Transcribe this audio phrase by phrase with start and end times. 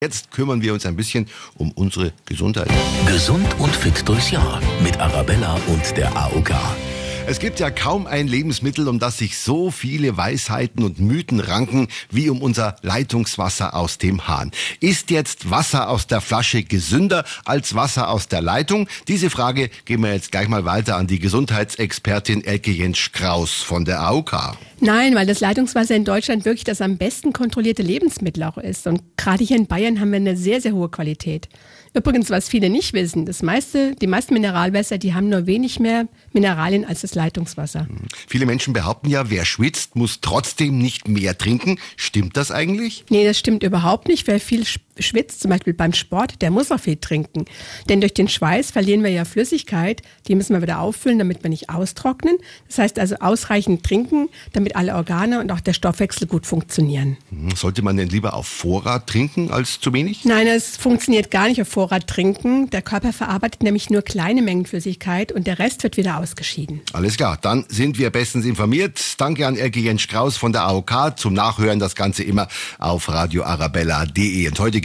[0.00, 1.26] Jetzt kümmern wir uns ein bisschen
[1.56, 2.70] um unsere Gesundheit.
[3.08, 6.52] Gesund und fit durchs Jahr mit Arabella und der AOK.
[7.30, 11.88] Es gibt ja kaum ein Lebensmittel, um das sich so viele Weisheiten und Mythen ranken,
[12.10, 14.50] wie um unser Leitungswasser aus dem Hahn.
[14.80, 18.88] Ist jetzt Wasser aus der Flasche gesünder als Wasser aus der Leitung?
[19.08, 23.84] Diese Frage geben wir jetzt gleich mal weiter an die Gesundheitsexpertin Elke Jens Kraus von
[23.84, 24.56] der AOK.
[24.80, 28.86] Nein, weil das Leitungswasser in Deutschland wirklich das am besten kontrollierte Lebensmittel auch ist.
[28.86, 31.50] Und gerade hier in Bayern haben wir eine sehr, sehr hohe Qualität.
[31.94, 36.06] Übrigens, was viele nicht wissen, das meiste, die meisten Mineralwässer, die haben nur wenig mehr
[36.32, 37.84] Mineralien als das Leitungswasser.
[37.84, 38.08] Mhm.
[38.26, 41.78] Viele Menschen behaupten ja, wer schwitzt, muss trotzdem nicht mehr trinken.
[41.96, 43.04] Stimmt das eigentlich?
[43.08, 44.26] Nee, das stimmt überhaupt nicht.
[44.26, 44.64] Wer viel
[44.98, 47.44] schwitzt, zum Beispiel beim Sport, der muss auch viel trinken.
[47.88, 51.50] Denn durch den Schweiß verlieren wir ja Flüssigkeit, die müssen wir wieder auffüllen, damit wir
[51.50, 52.36] nicht austrocknen.
[52.66, 57.16] Das heißt also ausreichend trinken, damit alle Organe und auch der Stoffwechsel gut funktionieren.
[57.30, 57.54] Mhm.
[57.54, 60.24] Sollte man denn lieber auf Vorrat trinken als zu wenig?
[60.24, 62.68] Nein, es funktioniert gar nicht auf Vorrat trinken.
[62.70, 66.80] Der Körper verarbeitet nämlich nur kleine Mengen Flüssigkeit und der Rest wird wieder ausgeschieden.
[66.92, 69.00] Alles klar, dann sind wir bestens informiert.
[69.18, 71.16] Danke an Elke Jens Strauß von der AOK.
[71.16, 72.48] Zum Nachhören das Ganze immer
[72.80, 74.48] auf radioarabella.de.
[74.48, 74.76] Und heute